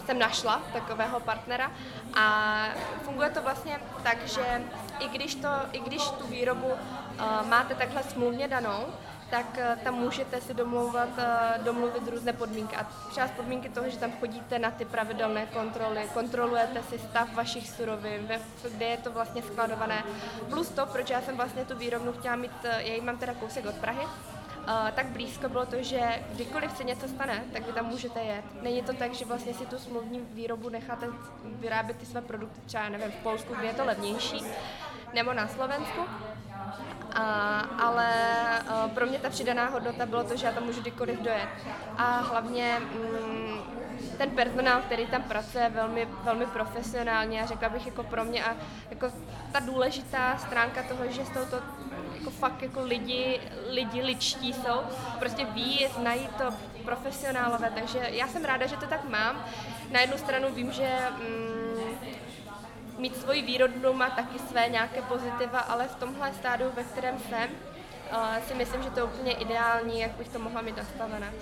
jsem 0.05 0.19
našla 0.19 0.61
takového 0.73 1.19
partnera. 1.19 1.71
A 2.13 2.65
funguje 3.01 3.29
to 3.29 3.41
vlastně 3.41 3.79
tak, 4.03 4.27
že 4.27 4.61
i 4.99 5.07
když, 5.07 5.35
to, 5.35 5.49
i 5.71 5.79
když 5.79 6.09
tu 6.09 6.27
výrobu 6.27 6.71
máte 7.47 7.75
takhle 7.75 8.03
smluvně 8.03 8.47
danou, 8.47 8.85
tak 9.29 9.57
eh, 9.57 9.77
tam 9.83 9.95
můžete 9.95 10.41
si 10.41 10.53
domlouvat, 10.53 11.09
eh, 11.17 11.59
domluvit 11.63 12.07
různé 12.07 12.33
podmínky. 12.33 12.75
A 12.75 12.83
třeba 13.09 13.27
podmínky 13.27 13.69
toho, 13.69 13.89
že 13.89 13.97
tam 13.97 14.11
chodíte 14.19 14.59
na 14.59 14.71
ty 14.71 14.85
pravidelné 14.85 15.45
kontroly, 15.45 16.09
kontrolujete 16.13 16.83
si 16.83 16.99
stav 16.99 17.33
vašich 17.33 17.69
surovin, 17.69 18.29
kde 18.71 18.85
je 18.85 18.97
to 18.97 19.11
vlastně 19.11 19.41
skladované. 19.41 20.03
Plus 20.49 20.69
to, 20.69 20.85
proč 20.85 21.09
já 21.09 21.21
jsem 21.21 21.37
vlastně 21.37 21.65
tu 21.65 21.77
výrobnu 21.77 22.11
chtěla 22.13 22.35
mít, 22.35 22.51
eh, 22.63 22.83
já 22.83 22.93
ji 22.93 23.01
mám 23.01 23.17
teda 23.17 23.33
kousek 23.33 23.65
od 23.65 23.75
Prahy, 23.75 24.07
tak 24.95 25.05
blízko 25.05 25.49
bylo 25.49 25.65
to, 25.65 25.83
že 25.83 26.23
kdykoliv 26.31 26.77
se 26.77 26.83
něco 26.83 27.07
stane, 27.07 27.43
tak 27.53 27.67
vy 27.67 27.73
tam 27.73 27.85
můžete 27.85 28.19
jet. 28.19 28.45
Není 28.61 28.81
to 28.81 28.93
tak, 28.93 29.13
že 29.13 29.25
vlastně 29.25 29.53
si 29.53 29.65
tu 29.65 29.77
smluvní 29.77 30.19
výrobu 30.19 30.69
necháte 30.69 31.07
vyrábět 31.43 31.97
ty 31.97 32.05
své 32.05 32.21
produkty 32.21 32.61
třeba, 32.65 32.89
nevím, 32.89 33.11
v 33.11 33.23
Polsku, 33.23 33.53
kde 33.53 33.67
je 33.67 33.73
to 33.73 33.85
levnější, 33.85 34.45
nebo 35.15 35.33
na 35.33 35.47
Slovensku, 35.47 36.01
a, 37.13 37.59
ale 37.59 38.09
a, 38.67 38.87
pro 38.87 39.05
mě 39.05 39.19
ta 39.19 39.29
přidaná 39.29 39.69
hodnota 39.69 40.05
bylo 40.05 40.23
to, 40.23 40.35
že 40.35 40.45
já 40.45 40.51
tam 40.51 40.63
můžu 40.63 40.81
kdykoliv 40.81 41.19
dojet. 41.19 41.49
A 41.97 42.19
hlavně 42.19 42.77
mm, 42.79 43.59
ten 44.17 44.29
personál, 44.29 44.81
který 44.81 45.05
tam 45.05 45.23
pracuje, 45.23 45.63
je 45.63 45.69
velmi, 45.69 46.07
velmi 46.23 46.45
profesionálně 46.45 47.41
a 47.41 47.45
řekla 47.45 47.69
bych 47.69 47.85
jako 47.85 48.03
pro 48.03 48.25
mě 48.25 48.43
a 48.43 48.55
jako 48.89 49.11
ta 49.51 49.59
důležitá 49.59 50.37
stránka 50.37 50.83
toho, 50.83 51.11
že 51.11 51.25
jsou 51.25 51.45
to 51.45 51.59
jako 52.19 52.29
fakt 52.29 52.61
jako 52.61 52.81
lidi, 52.81 53.39
lidi 53.69 54.01
ličtí 54.01 54.53
jsou, 54.53 54.79
prostě 55.19 55.45
ví, 55.45 55.87
znají 55.99 56.29
to 56.37 56.53
profesionálové, 56.85 57.71
takže 57.75 57.99
já 57.99 58.27
jsem 58.27 58.45
ráda, 58.45 58.65
že 58.65 58.77
to 58.77 58.87
tak 58.87 59.09
mám. 59.09 59.45
Na 59.91 60.01
jednu 60.01 60.17
stranu 60.17 60.47
vím, 60.53 60.71
že 60.71 60.97
mm, 61.19 61.54
mít 62.97 63.17
svoji 63.17 63.41
výrobnu 63.41 63.93
má 63.93 64.09
taky 64.09 64.39
své 64.39 64.69
nějaké 64.69 65.01
pozitiva, 65.01 65.59
ale 65.59 65.87
v 65.87 65.95
tomhle 65.95 66.33
stádiu, 66.33 66.71
ve 66.75 66.83
kterém 66.83 67.19
jsem, 67.19 67.49
uh, 68.11 68.37
si 68.47 68.53
myslím, 68.53 68.83
že 68.83 68.89
to 68.89 68.99
je 68.99 69.03
úplně 69.03 69.33
ideální, 69.33 69.99
jak 69.99 70.11
bych 70.11 70.29
to 70.29 70.39
mohla 70.39 70.61
mít 70.61 70.77
nastavené. 70.77 71.33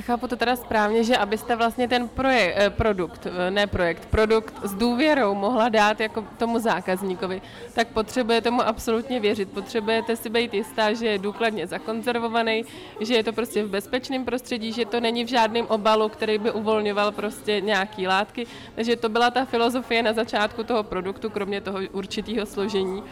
Chápu 0.00 0.28
to 0.28 0.36
teda 0.36 0.56
správně, 0.56 1.04
že 1.04 1.16
abyste 1.16 1.56
vlastně 1.56 1.88
ten 1.88 2.08
projekt, 2.08 2.54
eh, 2.58 2.70
produkt, 2.70 3.26
eh, 3.26 3.50
ne 3.50 3.66
projekt, 3.66 4.06
produkt 4.06 4.54
s 4.62 4.74
důvěrou 4.74 5.34
mohla 5.34 5.68
dát 5.68 6.00
jako 6.00 6.24
tomu 6.38 6.58
zákazníkovi, 6.58 7.42
tak 7.74 7.88
potřebujete 7.88 8.50
mu 8.50 8.62
absolutně 8.62 9.20
věřit. 9.20 9.50
Potřebujete 9.50 10.16
si 10.16 10.30
být 10.30 10.54
jistá, 10.54 10.92
že 10.92 11.06
je 11.06 11.18
důkladně 11.18 11.66
zakonzervovaný, 11.66 12.64
že 13.00 13.14
je 13.14 13.24
to 13.24 13.32
prostě 13.32 13.64
v 13.64 13.70
bezpečném 13.70 14.24
prostředí, 14.24 14.72
že 14.72 14.84
to 14.84 15.00
není 15.00 15.24
v 15.24 15.28
žádném 15.28 15.66
obalu, 15.66 16.08
který 16.08 16.38
by 16.38 16.50
uvolňoval 16.50 17.12
prostě 17.12 17.60
nějaký 17.60 18.06
látky. 18.06 18.46
Takže 18.74 18.96
to 18.96 19.08
byla 19.08 19.30
ta 19.30 19.44
filozofie 19.44 20.02
na 20.02 20.12
začátku 20.12 20.64
toho 20.64 20.82
produktu, 20.82 21.30
kromě 21.30 21.60
toho 21.60 21.78
určitého 21.92 22.46
složení. 22.46 23.02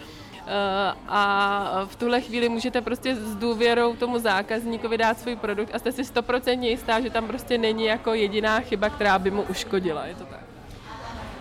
Eh, 0.46 0.94
a 1.08 1.84
v 1.86 1.96
tuhle 1.96 2.20
chvíli 2.20 2.48
můžete 2.48 2.80
prostě 2.80 3.14
s 3.14 3.36
důvěrou 3.36 3.96
tomu 3.96 4.18
zákazníkovi 4.18 4.98
dát 4.98 5.18
svůj 5.18 5.36
produkt 5.36 5.74
a 5.74 5.78
jste 5.78 5.92
si 5.92 6.04
stoprocentně 6.04 6.68
jistá, 6.68 7.00
že 7.00 7.10
tam 7.10 7.26
prostě 7.26 7.58
není 7.58 7.84
jako 7.84 8.14
jediná 8.14 8.60
chyba, 8.60 8.90
která 8.90 9.18
by 9.18 9.30
mu 9.30 9.42
uškodila, 9.42 10.06
je 10.06 10.14
to 10.14 10.24
tak? 10.24 10.40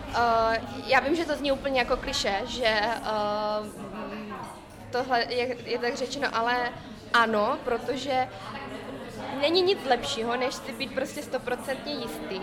Uh, 0.09 0.55
já 0.87 0.99
vím, 0.99 1.15
že 1.15 1.25
to 1.25 1.35
zní 1.35 1.51
úplně 1.51 1.79
jako 1.79 1.97
kliše, 1.97 2.41
že 2.45 2.81
uh, 2.99 3.67
tohle 4.91 5.25
je, 5.29 5.57
je 5.65 5.79
tak 5.79 5.95
řečeno, 5.95 6.27
ale 6.33 6.69
ano, 7.13 7.57
protože 7.65 8.27
není 9.41 9.61
nic 9.61 9.79
lepšího, 9.89 10.35
než 10.35 10.55
si 10.55 10.71
být 10.71 10.93
prostě 10.93 11.23
stoprocentně 11.23 11.93
jistý, 11.93 12.41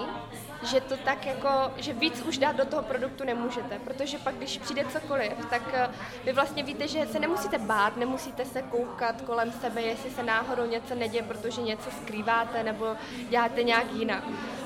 že 0.62 0.80
to 0.80 0.96
tak 0.96 1.26
jako, 1.26 1.48
že 1.76 1.92
víc 1.92 2.22
už 2.22 2.38
dát 2.38 2.56
do 2.56 2.64
toho 2.64 2.82
produktu 2.82 3.24
nemůžete, 3.24 3.78
protože 3.78 4.18
pak, 4.18 4.34
když 4.34 4.58
přijde 4.58 4.84
cokoliv, 4.84 5.32
tak 5.50 5.62
eh, 5.72 5.88
vy 6.24 6.32
vlastně 6.32 6.62
víte, 6.62 6.88
že 6.88 7.06
se 7.06 7.18
nemusíte 7.18 7.58
bát, 7.58 7.96
nemusíte 7.96 8.44
se 8.44 8.62
koukat 8.62 9.22
kolem 9.22 9.52
sebe, 9.52 9.82
jestli 9.82 10.10
se 10.10 10.22
náhodou 10.22 10.66
něco 10.66 10.94
neděje, 10.94 11.22
protože 11.22 11.62
něco 11.62 11.90
skrýváte 11.90 12.62
nebo 12.62 12.96
děláte 13.30 13.62
nějak 13.62 13.92
jinak. 13.92 14.24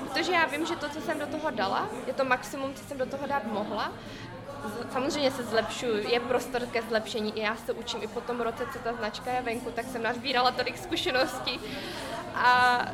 Protože 0.09 0.33
já 0.33 0.47
vím, 0.47 0.67
že 0.67 0.77
to, 0.77 0.89
co 0.89 1.01
jsem 1.01 1.19
do 1.19 1.27
toho 1.27 1.51
dala, 1.51 1.89
je 2.07 2.13
to 2.13 2.25
maximum, 2.25 2.75
co 2.75 2.85
jsem 2.85 2.99
do 2.99 3.07
toho 3.07 3.27
dát 3.27 3.45
mohla 3.45 3.93
samozřejmě 4.93 5.31
se 5.31 5.43
zlepšuju, 5.43 6.09
je 6.09 6.21
prostor 6.21 6.67
ke 6.67 6.83
zlepšení. 6.83 7.39
I 7.39 7.41
já 7.41 7.57
se 7.57 7.73
učím 7.73 8.03
i 8.03 8.07
po 8.07 8.21
tom 8.21 8.41
roce, 8.41 8.67
co 8.73 8.79
ta 8.79 8.93
značka 8.93 9.33
je 9.33 9.43
venku, 9.43 9.71
tak 9.71 9.87
jsem 9.87 10.03
nazbírala 10.03 10.51
tolik 10.51 10.79
zkušeností 10.79 11.61
a 12.35 12.85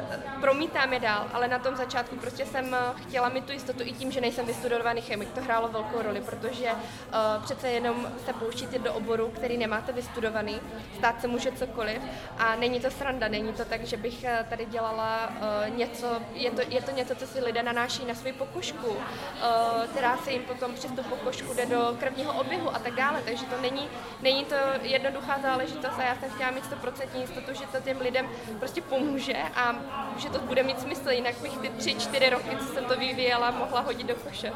promítám 0.41 0.93
je 0.93 1.01
dál, 1.01 1.27
ale 1.33 1.49
na 1.49 1.59
tom 1.59 1.77
začátku 1.77 2.17
prostě 2.17 2.47
jsem 2.47 2.77
chtěla 2.97 3.29
mít 3.29 3.45
tu 3.45 3.53
jistotu 3.53 3.83
i 3.83 3.93
tím, 3.93 4.13
že 4.13 4.21
nejsem 4.21 4.47
vystudovaný 4.47 5.01
chemik. 5.01 5.33
To 5.33 5.41
hrálo 5.41 5.69
velkou 5.69 6.03
roli, 6.03 6.21
protože 6.21 6.71
uh, 6.73 7.45
přece 7.45 7.69
jenom 7.69 8.13
se 8.27 8.33
pouštíte 8.33 8.79
do 8.79 8.95
oboru, 8.95 9.29
který 9.29 9.57
nemáte 9.57 9.93
vystudovaný, 9.93 10.61
stát 10.99 11.21
se 11.21 11.29
může 11.29 11.53
cokoliv. 11.53 12.03
A 12.39 12.57
není 12.57 12.81
to 12.81 12.91
sranda, 12.91 13.29
není 13.29 13.53
to 13.53 13.65
tak, 13.65 13.85
že 13.85 13.97
bych 13.97 14.25
eh, 14.25 14.47
tady 14.49 14.65
dělala 14.65 15.29
uh, 15.29 15.77
něco, 15.77 16.07
je 16.35 16.51
to, 16.51 16.61
je 16.69 16.83
to 16.83 16.91
něco, 16.91 17.15
co 17.15 17.27
si 17.27 17.41
lidé 17.41 17.63
nanáší 17.63 18.05
na 18.05 18.15
svou 18.15 18.33
pokožku, 18.33 18.87
uh, 18.87 18.97
která 19.91 20.17
se 20.17 20.33
jim 20.33 20.43
potom 20.43 20.75
přes 20.75 20.93
tu 20.93 21.03
pokožku 21.03 21.55
jde 21.55 21.67
do 21.67 21.97
krevního 22.01 22.33
oběhu 22.33 22.75
a 22.75 22.79
tak 22.79 22.95
dále, 22.95 23.23
takže 23.25 23.45
to 23.45 23.61
není, 23.61 23.89
není 24.23 24.45
to 24.45 24.57
jednoduchá 24.83 25.39
záležitost 25.43 25.99
a 25.99 26.03
já 26.03 26.17
jsem 26.17 26.31
chtěla 26.31 26.51
mít 26.51 26.65
100% 26.65 27.21
jistotu, 27.21 27.55
že 27.55 27.67
to 27.73 27.81
těm 27.81 28.01
lidem 28.01 28.29
prostě 28.59 28.81
pomůže 28.81 29.28
a 29.37 29.77
že 30.17 30.31
to 30.31 30.39
bude 30.39 30.63
mít 30.63 30.81
smysl, 30.81 31.11
jinak 31.11 31.35
bych 31.43 31.59
ty 31.59 31.69
tři, 31.69 31.95
čtyři 31.95 32.31
roky, 32.31 32.57
co 32.59 32.65
jsem 32.65 32.85
to 32.85 32.97
vyvíjela, 32.97 33.51
mohla 33.51 33.81
hodit 33.81 34.07
do 34.07 34.15
koše. 34.15 34.53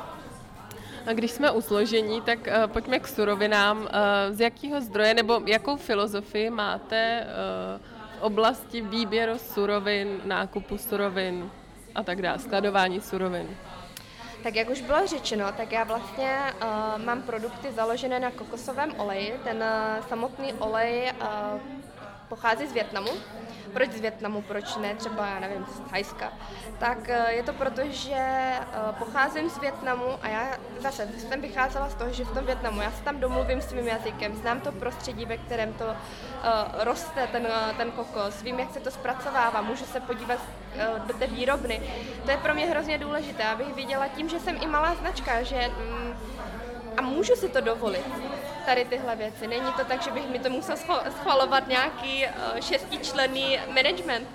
A 1.07 1.13
když 1.13 1.31
jsme 1.31 1.51
u 1.51 1.61
složení, 1.61 2.21
tak 2.21 2.39
uh, 2.39 2.67
pojďme 2.67 2.99
k 2.99 3.09
surovinám. 3.09 3.79
Uh, 3.79 3.89
z 4.31 4.41
jakého 4.41 4.81
zdroje 4.81 5.15
nebo 5.15 5.41
jakou 5.47 5.77
filozofii 5.77 6.51
máte 6.51 7.27
uh, 7.27 7.87
v 8.19 8.23
oblasti 8.23 8.81
výběru 8.81 9.39
surovin, 9.39 10.21
nákupu 10.25 10.79
surovin 10.79 11.51
a 11.95 12.03
tak 12.03 12.23
dále, 12.23 12.39
skladování 12.39 13.01
surovin? 13.01 13.57
Tak 14.43 14.55
jak 14.55 14.71
už 14.71 14.81
bylo 14.81 15.07
řečeno, 15.07 15.53
tak 15.57 15.73
já 15.73 15.85
vlastně 15.85 16.39
uh, 16.63 17.05
mám 17.05 17.23
produkty 17.23 17.73
založené 17.73 18.21
na 18.21 18.31
kokosovém 18.31 18.95
oleji. 18.97 19.41
Ten 19.45 19.57
uh, 19.57 20.07
samotný 20.07 20.53
olej 20.53 21.13
uh, 21.21 21.61
pochází 22.33 22.67
z 22.67 22.73
Větnamu. 22.73 23.11
Proč 23.73 23.91
z 23.91 24.01
Větnamu, 24.01 24.43
proč 24.43 24.77
ne 24.77 24.95
třeba, 24.95 25.27
já 25.27 25.41
nevím, 25.41 25.67
z 25.67 25.91
Thajska? 25.91 26.33
Tak 26.79 27.09
je 27.29 27.43
to 27.43 27.53
proto, 27.53 27.83
že 27.91 28.53
pocházím 28.99 29.51
z 29.51 29.59
Větnamu 29.59 30.19
a 30.23 30.29
já 30.29 30.59
zase 30.81 31.09
jsem 31.19 31.41
vycházela 31.41 31.89
z 31.89 31.95
toho, 31.95 32.13
že 32.13 32.25
v 32.25 32.35
tom 32.35 32.45
Větnamu 32.47 32.81
já 32.81 32.93
se 32.93 33.03
tam 33.03 33.21
domluvím 33.21 33.63
svým 33.63 33.89
jazykem, 33.89 34.37
znám 34.37 34.61
to 34.61 34.73
prostředí, 34.73 35.25
ve 35.25 35.37
kterém 35.37 35.73
to 35.73 35.85
uh, 35.85 35.95
roste, 36.85 37.27
ten, 37.27 37.49
ten 37.77 37.91
kokos, 37.91 38.43
vím, 38.43 38.59
jak 38.59 38.73
se 38.73 38.81
to 38.81 38.91
zpracovává, 38.91 39.61
můžu 39.61 39.85
se 39.85 40.01
podívat 40.01 40.41
do 41.07 41.15
té 41.15 41.27
výrobny. 41.27 41.83
To 42.25 42.31
je 42.31 42.37
pro 42.37 42.55
mě 42.55 42.67
hrozně 42.67 42.99
důležité, 42.99 43.45
abych 43.45 43.75
viděla 43.75 44.09
tím, 44.09 44.29
že 44.29 44.41
jsem 44.41 44.57
i 44.63 44.67
malá 44.67 44.95
značka, 44.95 45.43
že 45.43 45.69
mm, 45.69 46.15
a 46.97 47.03
můžu 47.03 47.37
si 47.37 47.49
to 47.49 47.61
dovolit 47.61 48.07
tady 48.63 48.85
tyhle 48.85 49.17
věci. 49.17 49.47
Není 49.47 49.73
to 49.73 49.85
tak, 49.85 50.03
že 50.03 50.11
bych 50.11 50.29
mi 50.29 50.39
to 50.39 50.51
musel 50.51 50.77
schvalovat 51.11 51.69
nějaký 51.69 52.27
uh, 52.27 52.61
šestičlenný 52.61 53.59
management. 53.67 54.29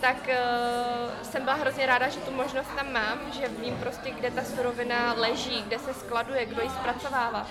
Tak 0.00 0.16
uh, 0.16 1.22
jsem 1.22 1.44
byla 1.44 1.56
hrozně 1.56 1.86
ráda, 1.86 2.08
že 2.08 2.20
tu 2.20 2.30
možnost 2.30 2.68
tam 2.76 2.92
mám, 2.92 3.18
že 3.32 3.48
vím 3.48 3.76
prostě, 3.76 4.10
kde 4.10 4.30
ta 4.30 4.44
surovina 4.44 5.14
leží, 5.16 5.62
kde 5.62 5.78
se 5.78 5.94
skladuje, 5.94 6.46
kdo 6.46 6.62
ji 6.62 6.70
zpracovává. 6.70 7.46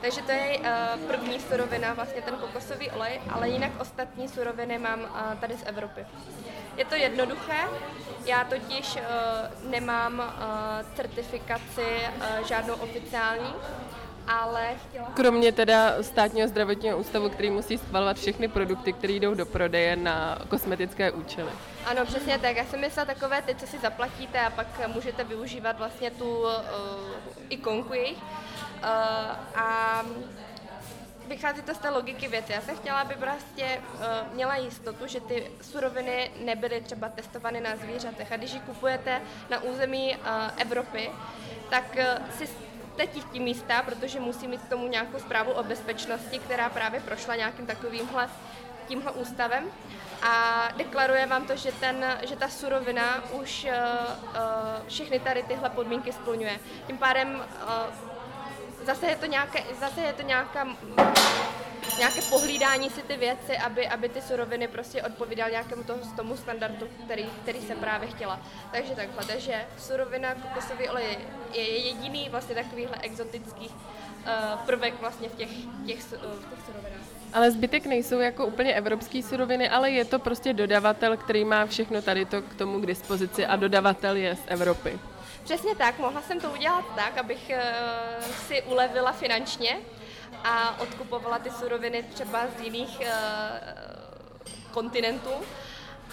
Takže 0.00 0.22
to 0.22 0.32
je 0.32 0.58
uh, 0.58 0.66
první 1.06 1.40
surovina, 1.40 1.94
vlastně 1.94 2.22
ten 2.22 2.34
kokosový 2.34 2.90
olej, 2.90 3.20
ale 3.30 3.48
jinak 3.48 3.72
ostatní 3.80 4.28
suroviny 4.28 4.78
mám 4.78 5.00
tady 5.40 5.56
z 5.56 5.62
Evropy. 5.66 6.06
Je 6.76 6.84
to 6.84 6.94
jednoduché, 6.94 7.58
já 8.24 8.44
totiž 8.44 8.98
nemám 9.62 10.34
certifikaci 10.94 12.00
žádnou 12.48 12.74
oficiální, 12.74 13.54
ale 14.30 14.74
chtěla... 14.88 15.06
Kromě 15.14 15.52
teda 15.52 16.02
státního 16.02 16.48
zdravotního 16.48 16.98
ústavu, 16.98 17.28
který 17.28 17.50
musí 17.50 17.78
schvalovat 17.78 18.16
všechny 18.16 18.48
produkty, 18.48 18.92
které 18.92 19.12
jdou 19.12 19.34
do 19.34 19.46
prodeje 19.46 19.96
na 19.96 20.38
kosmetické 20.48 21.10
účely. 21.10 21.50
Ano, 21.86 22.06
přesně 22.06 22.38
tak. 22.38 22.56
Já 22.56 22.64
jsem 22.64 22.80
myslela 22.80 23.06
takové 23.06 23.42
ty, 23.42 23.54
co 23.54 23.66
si 23.66 23.78
zaplatíte 23.78 24.40
a 24.40 24.50
pak 24.50 24.66
můžete 24.86 25.24
využívat 25.24 25.78
vlastně 25.78 26.10
tu 26.10 26.40
uh, 26.40 26.48
ikonku 27.48 27.94
jejich. 27.94 28.18
Uh, 28.18 28.88
a 29.54 30.02
vychází 31.28 31.62
to 31.62 31.74
z 31.74 31.78
té 31.78 31.90
logiky 31.90 32.28
věci. 32.28 32.52
Já 32.52 32.60
jsem 32.60 32.76
chtěla, 32.76 33.00
aby 33.00 33.14
prostě 33.14 33.82
uh, 33.94 34.34
měla 34.34 34.56
jistotu, 34.56 35.06
že 35.06 35.20
ty 35.20 35.50
suroviny 35.62 36.30
nebyly 36.44 36.80
třeba 36.80 37.08
testovány 37.08 37.60
na 37.60 37.76
zvířatech. 37.76 38.32
A 38.32 38.36
když 38.36 38.52
ji 38.52 38.60
kupujete 38.60 39.20
na 39.50 39.62
území 39.62 40.16
uh, 40.16 40.22
Evropy, 40.58 41.10
tak 41.70 41.84
uh, 41.98 42.30
si 42.38 42.46
tím 43.06 43.42
místa, 43.42 43.82
protože 43.82 44.20
musí 44.20 44.48
mít 44.48 44.62
k 44.62 44.68
tomu 44.68 44.88
nějakou 44.88 45.18
zprávu 45.18 45.52
o 45.52 45.62
bezpečnosti, 45.62 46.38
která 46.38 46.68
právě 46.68 47.00
prošla 47.00 47.36
nějakým 47.36 47.66
takovýmhle 47.66 48.28
tímhle 48.88 49.12
ústavem 49.12 49.64
a 50.22 50.68
deklaruje 50.76 51.26
vám 51.26 51.46
to, 51.46 51.56
že, 51.56 51.72
ten, 51.72 52.18
že 52.28 52.36
ta 52.36 52.48
surovina 52.48 53.24
už 53.32 53.64
uh, 53.64 53.70
všechny 54.88 55.20
tady 55.20 55.42
tyhle 55.42 55.70
podmínky 55.70 56.12
splňuje. 56.12 56.60
Tím 56.86 56.98
pádem 56.98 57.34
uh, 57.34 58.86
zase 58.86 59.06
je 59.06 59.16
to 59.16 59.26
nějaké, 59.26 59.64
zase 59.80 60.00
je 60.00 60.12
to 60.12 60.22
nějaká 60.22 60.66
nějaké 61.98 62.22
pohlídání 62.22 62.90
si 62.90 63.02
ty 63.02 63.16
věci, 63.16 63.58
aby, 63.58 63.88
aby 63.88 64.08
ty 64.08 64.22
suroviny 64.22 64.68
prostě 64.68 65.02
odpovídaly 65.02 65.52
nějakému 65.52 65.82
toho, 65.82 65.98
tomu 66.16 66.36
standardu, 66.36 66.88
který, 67.04 67.26
který 67.42 67.60
se 67.60 67.74
právě 67.74 68.08
chtěla. 68.08 68.40
Takže 68.72 68.94
takhle, 68.94 69.24
takže 69.24 69.64
surovina 69.78 70.34
kokosový 70.34 70.88
olej 70.88 71.18
je 71.52 71.86
jediný 71.86 72.28
vlastně 72.30 72.54
takovýhle 72.54 72.96
exotický 73.02 73.68
uh, 73.68 74.58
prvek 74.66 75.00
vlastně 75.00 75.28
v 75.28 75.34
těch, 75.34 75.50
těch, 75.86 75.98
uh, 76.12 76.18
v 76.20 76.50
těch 76.50 76.64
surovinách. 76.66 77.00
Ale 77.32 77.50
zbytek 77.50 77.86
nejsou 77.86 78.18
jako 78.18 78.46
úplně 78.46 78.74
evropské 78.74 79.22
suroviny, 79.22 79.68
ale 79.68 79.90
je 79.90 80.04
to 80.04 80.18
prostě 80.18 80.52
dodavatel, 80.52 81.16
který 81.16 81.44
má 81.44 81.66
všechno 81.66 82.02
tady 82.02 82.24
to 82.24 82.42
k 82.42 82.54
tomu 82.54 82.80
k 82.80 82.86
dispozici 82.86 83.46
a 83.46 83.56
dodavatel 83.56 84.16
je 84.16 84.36
z 84.36 84.42
Evropy. 84.46 84.98
Přesně 85.44 85.74
tak, 85.74 85.98
mohla 85.98 86.22
jsem 86.22 86.40
to 86.40 86.50
udělat 86.50 86.84
tak, 86.96 87.18
abych 87.18 87.50
uh, 87.50 88.24
si 88.48 88.62
ulevila 88.62 89.12
finančně, 89.12 89.76
a 90.44 90.80
odkupovala 90.80 91.38
ty 91.38 91.50
suroviny 91.50 92.02
třeba 92.02 92.46
z 92.58 92.60
jiných 92.60 93.00
uh, 93.00 93.06
kontinentů, 94.70 95.30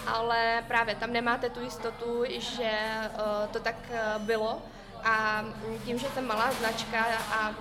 ale 0.06 0.64
právě 0.68 0.94
tam 0.94 1.12
nemáte 1.12 1.50
tu 1.50 1.60
jistotu, 1.60 2.24
že 2.38 2.70
uh, 3.14 3.52
to 3.52 3.60
tak 3.60 3.76
uh, 3.90 4.22
bylo. 4.22 4.62
A 5.04 5.44
tím, 5.84 5.98
že 5.98 6.06
jsem 6.08 6.26
malá 6.26 6.50
značka 6.52 7.06
a 7.32 7.54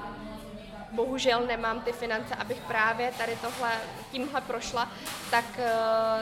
bohužel 0.91 1.45
nemám 1.45 1.81
ty 1.81 1.91
finance, 1.91 2.35
abych 2.35 2.57
právě 2.61 3.11
tady 3.17 3.37
tohle, 3.41 3.71
tímhle 4.11 4.41
prošla, 4.41 4.89
tak 5.31 5.45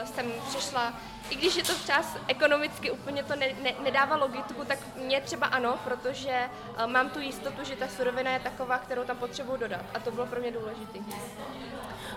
jsem 0.04 0.32
přišla 0.48 0.92
i 1.30 1.36
když 1.36 1.56
je 1.56 1.62
to 1.62 1.74
třeba 1.74 2.04
ekonomicky 2.28 2.90
úplně 2.90 3.22
to 3.22 3.36
ne, 3.36 3.46
ne, 3.62 3.72
nedává 3.84 4.16
logiku, 4.16 4.64
tak 4.66 4.78
mě 4.96 5.20
třeba 5.20 5.46
ano, 5.46 5.78
protože 5.84 6.40
uh, 6.84 6.92
mám 6.92 7.10
tu 7.10 7.20
jistotu, 7.20 7.64
že 7.64 7.76
ta 7.76 7.88
surovina 7.88 8.30
je 8.30 8.40
taková, 8.40 8.78
kterou 8.78 9.04
tam 9.04 9.16
potřebuji 9.16 9.56
dodat. 9.56 9.80
A 9.94 10.00
to 10.00 10.10
bylo 10.10 10.26
pro 10.26 10.40
mě 10.40 10.50
důležité. 10.50 10.98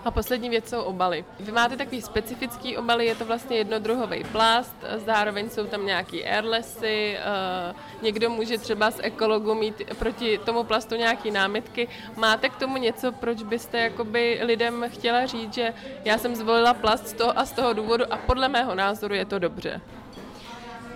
A 0.04 0.10
poslední 0.10 0.50
věc 0.50 0.68
jsou 0.68 0.82
obaly. 0.82 1.24
Vy 1.40 1.52
máte 1.52 1.76
takový 1.76 2.02
specifický 2.02 2.76
obaly, 2.76 3.06
je 3.06 3.14
to 3.14 3.24
vlastně 3.24 3.56
jednodruhový 3.56 4.24
plast, 4.24 4.76
zároveň 4.96 5.50
jsou 5.50 5.66
tam 5.66 5.86
nějaký 5.86 6.24
airlessy, 6.24 7.18
uh, 7.70 8.02
někdo 8.02 8.30
může 8.30 8.58
třeba 8.58 8.90
z 8.90 9.00
ekologu 9.02 9.54
mít 9.54 9.82
proti 9.98 10.38
tomu 10.38 10.64
plastu 10.64 10.94
nějaký 10.94 11.30
námitky. 11.30 11.88
Máte 12.16 12.48
k 12.48 12.56
tomu 12.56 12.76
něco, 12.76 13.12
proč 13.12 13.42
byste 13.42 13.78
jakoby 13.78 14.40
lidem 14.42 14.84
chtěla 14.88 15.26
říct, 15.26 15.54
že 15.54 15.74
já 16.04 16.18
jsem 16.18 16.36
zvolila 16.36 16.74
plast 16.74 17.08
z 17.08 17.12
toho 17.12 17.38
a 17.38 17.44
z 17.44 17.52
toho 17.52 17.72
důvodu 17.72 18.04
a 18.12 18.16
podle 18.16 18.48
mého 18.48 18.74
názoru 18.74 18.99
je 19.08 19.24
to 19.24 19.38
dobře? 19.38 19.80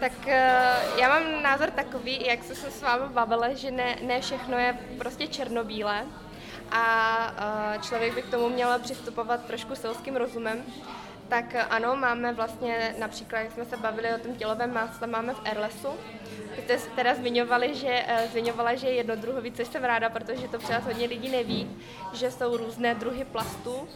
Tak 0.00 0.12
eh, 0.26 0.76
já 1.00 1.08
mám 1.08 1.42
názor 1.42 1.70
takový, 1.70 2.26
jak 2.26 2.44
se 2.44 2.54
s 2.54 2.82
vámi 2.82 3.04
bavila, 3.08 3.54
že 3.54 3.70
ne, 3.70 3.96
ne 4.02 4.20
všechno 4.20 4.58
je 4.58 4.78
prostě 4.98 5.26
černobílé 5.26 6.04
a 6.70 7.74
člověk 7.82 8.14
by 8.14 8.22
k 8.22 8.30
tomu 8.30 8.48
měl 8.48 8.78
přistupovat 8.78 9.46
trošku 9.46 9.74
selským 9.74 10.16
rozumem. 10.16 10.62
Tak 11.28 11.54
ano, 11.70 11.96
máme 11.96 12.32
vlastně 12.32 12.94
například, 12.98 13.38
jak 13.38 13.52
jsme 13.52 13.64
se 13.64 13.76
bavili 13.76 14.14
o 14.14 14.18
tom 14.18 14.34
tělovém 14.34 14.74
másle, 14.74 15.06
máme 15.06 15.34
v 15.34 15.40
Airlesu. 15.44 15.88
Vy 16.56 16.62
jste 16.62 16.90
teda 16.96 17.14
zmiňovali, 17.14 17.74
že, 17.74 18.04
uh, 18.08 18.30
zmiňovala, 18.30 18.74
že 18.74 18.86
je 18.86 18.94
jednodruhový, 18.94 19.52
což 19.52 19.68
jsem 19.68 19.84
ráda, 19.84 20.10
protože 20.10 20.48
to 20.48 20.58
třeba 20.58 20.78
hodně 20.78 21.06
lidí 21.06 21.28
neví, 21.28 21.76
že 22.12 22.30
jsou 22.30 22.56
různé 22.56 22.94
druhy 22.94 23.24
plastů. 23.24 23.88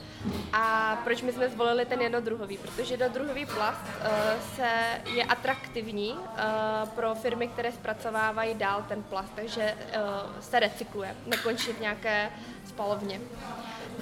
A 0.53 0.97
proč 1.05 1.23
my 1.23 1.33
jsme 1.33 1.49
zvolili 1.49 1.87
ten 1.87 2.01
jednodruhový? 2.01 2.59
Protože 2.59 2.95
jednodruhový 2.95 3.47
plast 3.47 3.83
uh, 3.85 4.43
se 4.57 4.69
je 5.15 5.25
atraktivní 5.25 6.13
uh, 6.13 6.89
pro 6.89 7.15
firmy, 7.15 7.49
které 7.49 7.73
zpracovávají 7.73 8.55
dál 8.55 8.85
ten 8.89 9.03
plast, 9.03 9.33
takže 9.35 9.75
se 10.41 10.61
recykluje, 10.61 11.17
nekončí 11.27 11.73
v 11.73 11.81
nějaké 11.81 12.31
spalovně. 12.67 13.21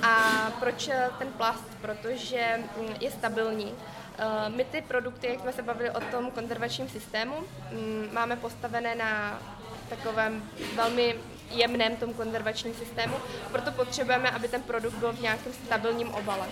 A 0.02 0.52
proč 0.60 0.90
ten 1.18 1.28
plast? 1.36 1.64
Protože 1.80 2.60
mm, 2.76 2.94
je 3.00 3.10
stabilní. 3.10 3.74
Eh, 4.18 4.48
my 4.48 4.64
ty 4.64 4.82
produkty, 4.82 5.26
jak 5.26 5.40
jsme 5.40 5.52
se 5.52 5.62
bavili 5.62 5.90
o 5.90 6.00
tom 6.00 6.30
konzervačním 6.30 6.88
systému, 6.88 7.34
mm, 7.70 8.08
máme 8.12 8.36
postavené 8.36 8.94
na 8.94 9.40
takovém 9.88 10.42
velmi 10.74 11.16
jemném 11.50 11.96
tom 11.96 12.14
konzervačním 12.14 12.74
systému, 12.74 13.16
proto 13.52 13.72
potřebujeme, 13.72 14.30
aby 14.30 14.48
ten 14.48 14.62
produkt 14.62 14.94
byl 14.94 15.12
v 15.12 15.20
nějakém 15.20 15.52
stabilním 15.52 16.14
obale. 16.14 16.48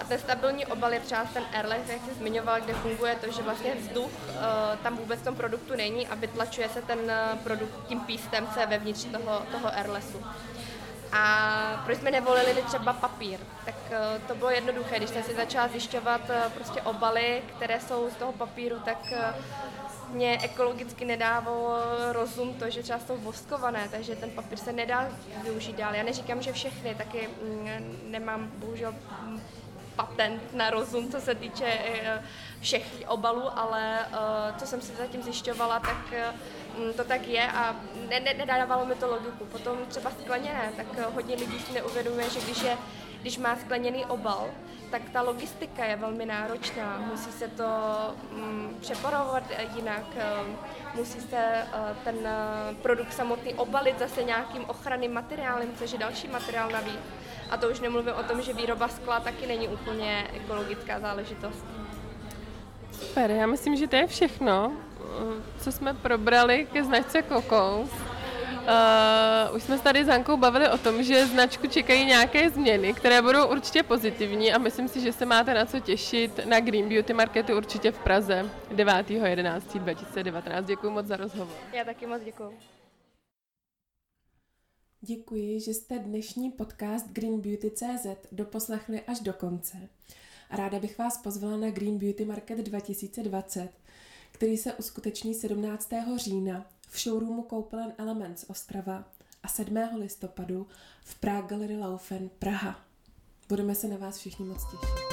A 0.00 0.04
ten 0.04 0.18
stabilní 0.18 0.66
obal 0.66 0.92
je 0.92 1.00
třeba 1.00 1.24
ten 1.24 1.44
airless, 1.52 1.88
jak 1.88 2.00
jsi 2.04 2.14
zmiňoval, 2.14 2.60
kde 2.60 2.74
funguje 2.74 3.16
to, 3.16 3.32
že 3.32 3.42
vlastně 3.42 3.74
vzduch 3.74 4.10
uh, 4.28 4.34
tam 4.82 4.96
vůbec 4.96 5.20
v 5.20 5.24
tom 5.24 5.34
produktu 5.34 5.76
není 5.76 6.08
a 6.08 6.14
vytlačuje 6.14 6.68
se 6.68 6.82
ten 6.82 6.98
eh, 7.10 7.38
produkt 7.42 7.86
tím 7.88 8.00
pístem, 8.00 8.48
co 8.54 8.60
je 8.60 8.66
vevnitř 8.66 9.04
toho, 9.04 9.42
toho 9.52 9.74
airlessu. 9.74 10.24
A 11.12 11.82
proč 11.84 11.98
jsme 11.98 12.10
nevolili 12.10 12.62
třeba 12.62 12.92
papír? 12.92 13.40
Tak 13.64 13.74
uh, 13.90 14.22
to 14.26 14.34
bylo 14.34 14.50
jednoduché, 14.50 14.96
když 14.96 15.10
jsem 15.10 15.22
si 15.22 15.34
začala 15.34 15.68
zjišťovat 15.68 16.20
uh, 16.20 16.52
prostě 16.52 16.82
obaly, 16.82 17.42
které 17.56 17.80
jsou 17.80 18.10
z 18.10 18.14
toho 18.14 18.32
papíru, 18.32 18.78
tak 18.84 18.98
uh, 19.12 20.14
mě 20.14 20.38
ekologicky 20.42 21.04
nedávalo 21.04 21.78
rozum 22.12 22.54
to, 22.54 22.70
že 22.70 22.82
třeba 22.82 22.98
jsou 22.98 23.16
voskované, 23.16 23.88
takže 23.90 24.16
ten 24.16 24.30
papír 24.30 24.58
se 24.58 24.72
nedá 24.72 25.08
využít 25.42 25.76
dál. 25.76 25.94
Já 25.94 26.02
neříkám, 26.02 26.42
že 26.42 26.52
všechny, 26.52 26.94
taky 26.94 27.28
mm, 27.42 27.98
nemám 28.10 28.50
bohužel 28.56 28.94
patent 29.96 30.54
na 30.54 30.70
rozum, 30.70 31.10
co 31.10 31.20
se 31.20 31.34
týče 31.34 31.78
všech 32.60 32.84
obalů, 33.06 33.58
ale 33.58 33.98
co 34.58 34.66
jsem 34.66 34.80
si 34.80 34.92
zatím 34.96 35.22
zjišťovala, 35.22 35.80
tak 35.80 36.14
Mm, 36.14 36.61
to 36.96 37.04
tak 37.04 37.28
je 37.28 37.46
a 37.46 37.76
ne, 38.08 38.20
ne, 38.20 38.34
nedávalo 38.34 38.86
mi 38.86 38.94
to 38.94 39.06
logiku. 39.10 39.44
Potom 39.44 39.78
třeba 39.88 40.10
skleněné, 40.10 40.72
tak 40.76 40.86
eh, 40.98 41.04
hodně 41.14 41.36
lidí 41.36 41.58
si 41.58 41.72
neuvědomuje, 41.72 42.30
že 42.30 42.40
když, 42.40 42.62
je, 42.62 42.78
když 43.22 43.38
má 43.38 43.56
skleněný 43.56 44.04
obal, 44.04 44.50
tak 44.90 45.02
ta 45.12 45.22
logistika 45.22 45.84
je 45.84 45.96
velmi 45.96 46.26
náročná. 46.26 46.98
Musí 47.10 47.32
se 47.32 47.48
to 47.48 47.64
um, 48.32 48.76
přeparovat 48.80 49.42
jinak, 49.76 50.04
um, 50.46 50.56
musí 50.94 51.20
se 51.20 51.66
ten 52.04 52.28
produkt 52.82 53.12
samotný 53.12 53.54
obalit 53.54 53.98
zase 53.98 54.22
nějakým 54.22 54.64
ochranným 54.64 55.12
materiálem, 55.12 55.68
což 55.78 55.92
je 55.92 55.98
další 55.98 56.28
materiál 56.28 56.70
navíc. 56.70 57.00
A 57.50 57.56
to 57.56 57.68
už 57.68 57.80
nemluvím 57.80 58.14
o 58.14 58.22
tom, 58.22 58.42
že 58.42 58.52
výroba 58.52 58.88
skla 58.88 59.20
taky 59.20 59.46
není 59.46 59.68
úplně 59.68 60.26
ekologická 60.34 61.00
záležitost. 61.00 61.64
Super, 62.92 63.30
já 63.30 63.46
myslím, 63.46 63.76
že 63.76 63.88
to 63.88 63.96
je 63.96 64.06
všechno 64.06 64.72
co 65.60 65.72
jsme 65.72 65.94
probrali 65.94 66.66
ke 66.72 66.84
značce 66.84 67.22
Kokous. 67.22 67.90
Uh, 68.62 69.56
už 69.56 69.62
jsme 69.62 69.78
se 69.78 69.84
tady 69.84 70.04
s 70.04 70.08
Hankou 70.08 70.36
bavili 70.36 70.68
o 70.68 70.78
tom, 70.78 71.02
že 71.02 71.26
značku 71.26 71.66
čekají 71.66 72.04
nějaké 72.04 72.50
změny, 72.50 72.94
které 72.94 73.22
budou 73.22 73.46
určitě 73.46 73.82
pozitivní 73.82 74.52
a 74.52 74.58
myslím 74.58 74.88
si, 74.88 75.00
že 75.00 75.12
se 75.12 75.26
máte 75.26 75.54
na 75.54 75.66
co 75.66 75.80
těšit 75.80 76.46
na 76.46 76.60
Green 76.60 76.88
Beauty 76.88 77.12
Marketu 77.12 77.56
určitě 77.56 77.92
v 77.92 77.98
Praze 77.98 78.50
9.11.2019. 78.74 80.64
Děkuji 80.64 80.90
moc 80.90 81.06
za 81.06 81.16
rozhovor. 81.16 81.56
Já 81.72 81.84
taky 81.84 82.06
moc 82.06 82.22
děkuji. 82.22 82.58
Děkuji, 85.00 85.60
že 85.60 85.74
jste 85.74 85.98
dnešní 85.98 86.50
podcast 86.50 87.08
Green 87.12 87.40
Beauty 87.40 87.70
CZ 87.70 88.06
doposlechli 88.32 89.00
až 89.00 89.20
do 89.20 89.32
konce. 89.32 89.76
Ráda 90.50 90.78
bych 90.78 90.98
vás 90.98 91.18
pozvala 91.18 91.56
na 91.56 91.70
Green 91.70 91.98
Beauty 91.98 92.24
Market 92.24 92.58
2020, 92.58 93.68
který 94.42 94.56
se 94.56 94.72
uskuteční 94.74 95.34
17. 95.34 95.90
října 96.16 96.66
v 96.88 97.00
showroomu 97.00 97.42
Koupelen 97.42 97.92
Elements 97.98 98.44
Ostrava 98.48 99.04
a 99.42 99.48
7. 99.48 99.78
listopadu 99.98 100.66
v 101.04 101.14
Prague 101.20 101.48
Gallery 101.48 101.76
Laufen 101.76 102.30
Praha. 102.38 102.80
Budeme 103.48 103.74
se 103.74 103.88
na 103.88 103.96
vás 103.96 104.18
všichni 104.18 104.46
moc 104.46 104.64
těšit. 104.64 105.11